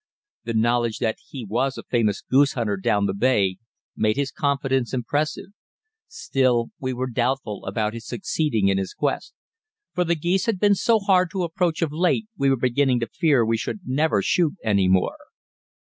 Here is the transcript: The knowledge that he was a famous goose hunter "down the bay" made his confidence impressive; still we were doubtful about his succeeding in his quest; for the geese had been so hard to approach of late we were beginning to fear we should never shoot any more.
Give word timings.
The 0.45 0.55
knowledge 0.55 0.97
that 0.97 1.17
he 1.29 1.45
was 1.45 1.77
a 1.77 1.83
famous 1.83 2.21
goose 2.23 2.53
hunter 2.53 2.75
"down 2.75 3.05
the 3.05 3.13
bay" 3.13 3.57
made 3.95 4.15
his 4.15 4.31
confidence 4.31 4.95
impressive; 4.95 5.45
still 6.07 6.71
we 6.79 6.91
were 6.91 7.05
doubtful 7.07 7.63
about 7.67 7.93
his 7.93 8.07
succeeding 8.07 8.67
in 8.67 8.79
his 8.79 8.95
quest; 8.95 9.35
for 9.93 10.03
the 10.03 10.15
geese 10.15 10.47
had 10.47 10.59
been 10.59 10.73
so 10.73 10.97
hard 10.97 11.29
to 11.29 11.43
approach 11.43 11.83
of 11.83 11.91
late 11.93 12.25
we 12.35 12.49
were 12.49 12.57
beginning 12.57 12.99
to 13.01 13.05
fear 13.13 13.45
we 13.45 13.57
should 13.57 13.81
never 13.85 14.23
shoot 14.23 14.53
any 14.63 14.87
more. 14.87 15.17